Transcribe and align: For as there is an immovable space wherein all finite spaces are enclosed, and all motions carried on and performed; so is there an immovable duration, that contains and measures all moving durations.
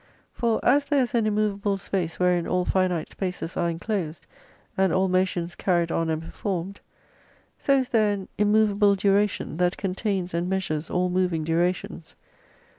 For 0.33 0.59
as 0.65 0.85
there 0.85 1.03
is 1.03 1.13
an 1.13 1.27
immovable 1.27 1.77
space 1.77 2.17
wherein 2.17 2.47
all 2.47 2.65
finite 2.65 3.11
spaces 3.11 3.55
are 3.55 3.69
enclosed, 3.69 4.25
and 4.75 4.91
all 4.91 5.07
motions 5.07 5.53
carried 5.53 5.91
on 5.91 6.09
and 6.09 6.19
performed; 6.23 6.79
so 7.59 7.77
is 7.77 7.89
there 7.89 8.11
an 8.11 8.27
immovable 8.35 8.95
duration, 8.95 9.57
that 9.57 9.77
contains 9.77 10.33
and 10.33 10.49
measures 10.49 10.89
all 10.89 11.11
moving 11.11 11.43
durations. 11.43 12.15